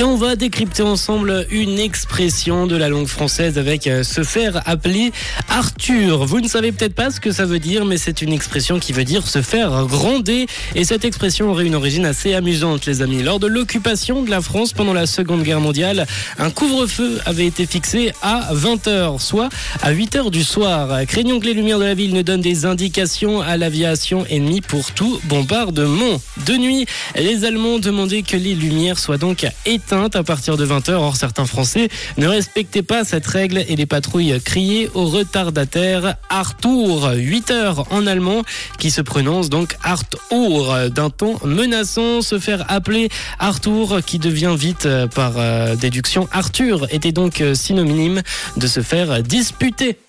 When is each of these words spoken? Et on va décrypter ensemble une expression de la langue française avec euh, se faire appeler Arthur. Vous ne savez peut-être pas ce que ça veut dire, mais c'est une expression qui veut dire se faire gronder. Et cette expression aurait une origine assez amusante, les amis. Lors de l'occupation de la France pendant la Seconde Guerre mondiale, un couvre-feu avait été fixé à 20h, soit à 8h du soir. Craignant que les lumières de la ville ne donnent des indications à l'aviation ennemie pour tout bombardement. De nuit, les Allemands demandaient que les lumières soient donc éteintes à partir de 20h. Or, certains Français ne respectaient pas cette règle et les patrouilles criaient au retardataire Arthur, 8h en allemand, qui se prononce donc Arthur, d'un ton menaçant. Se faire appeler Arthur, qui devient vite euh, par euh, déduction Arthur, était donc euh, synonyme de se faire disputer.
Et 0.00 0.02
on 0.02 0.16
va 0.16 0.34
décrypter 0.34 0.82
ensemble 0.82 1.46
une 1.50 1.78
expression 1.78 2.66
de 2.66 2.74
la 2.74 2.88
langue 2.88 3.06
française 3.06 3.58
avec 3.58 3.86
euh, 3.86 4.02
se 4.02 4.22
faire 4.22 4.62
appeler 4.64 5.12
Arthur. 5.50 6.24
Vous 6.24 6.40
ne 6.40 6.48
savez 6.48 6.72
peut-être 6.72 6.94
pas 6.94 7.10
ce 7.10 7.20
que 7.20 7.32
ça 7.32 7.44
veut 7.44 7.58
dire, 7.58 7.84
mais 7.84 7.98
c'est 7.98 8.22
une 8.22 8.32
expression 8.32 8.78
qui 8.78 8.94
veut 8.94 9.04
dire 9.04 9.28
se 9.28 9.42
faire 9.42 9.84
gronder. 9.84 10.46
Et 10.74 10.84
cette 10.84 11.04
expression 11.04 11.50
aurait 11.50 11.66
une 11.66 11.74
origine 11.74 12.06
assez 12.06 12.32
amusante, 12.32 12.86
les 12.86 13.02
amis. 13.02 13.22
Lors 13.22 13.40
de 13.40 13.46
l'occupation 13.46 14.22
de 14.22 14.30
la 14.30 14.40
France 14.40 14.72
pendant 14.72 14.94
la 14.94 15.04
Seconde 15.04 15.42
Guerre 15.42 15.60
mondiale, 15.60 16.06
un 16.38 16.48
couvre-feu 16.48 17.20
avait 17.26 17.46
été 17.46 17.66
fixé 17.66 18.12
à 18.22 18.54
20h, 18.54 19.20
soit 19.20 19.50
à 19.82 19.92
8h 19.92 20.30
du 20.30 20.44
soir. 20.44 21.04
Craignant 21.08 21.40
que 21.40 21.44
les 21.44 21.52
lumières 21.52 21.78
de 21.78 21.84
la 21.84 21.94
ville 21.94 22.14
ne 22.14 22.22
donnent 22.22 22.40
des 22.40 22.64
indications 22.64 23.42
à 23.42 23.58
l'aviation 23.58 24.24
ennemie 24.30 24.62
pour 24.62 24.92
tout 24.92 25.20
bombardement. 25.24 26.22
De 26.46 26.56
nuit, 26.56 26.86
les 27.16 27.44
Allemands 27.44 27.78
demandaient 27.78 28.22
que 28.22 28.38
les 28.38 28.54
lumières 28.54 28.98
soient 28.98 29.18
donc 29.18 29.44
éteintes 29.66 29.89
à 29.92 30.22
partir 30.22 30.56
de 30.56 30.64
20h. 30.64 30.92
Or, 30.92 31.16
certains 31.16 31.46
Français 31.46 31.88
ne 32.16 32.26
respectaient 32.26 32.82
pas 32.82 33.04
cette 33.04 33.26
règle 33.26 33.58
et 33.68 33.76
les 33.76 33.86
patrouilles 33.86 34.40
criaient 34.40 34.88
au 34.94 35.06
retardataire 35.06 36.16
Arthur, 36.28 37.12
8h 37.14 37.86
en 37.90 38.06
allemand, 38.06 38.42
qui 38.78 38.90
se 38.90 39.00
prononce 39.00 39.50
donc 39.50 39.76
Arthur, 39.82 40.90
d'un 40.90 41.10
ton 41.10 41.36
menaçant. 41.44 42.22
Se 42.22 42.38
faire 42.38 42.64
appeler 42.68 43.08
Arthur, 43.38 44.04
qui 44.04 44.18
devient 44.18 44.54
vite 44.56 44.86
euh, 44.86 45.06
par 45.06 45.34
euh, 45.36 45.74
déduction 45.76 46.28
Arthur, 46.32 46.86
était 46.90 47.12
donc 47.12 47.40
euh, 47.40 47.54
synonyme 47.54 48.22
de 48.56 48.66
se 48.66 48.80
faire 48.80 49.22
disputer. 49.22 50.00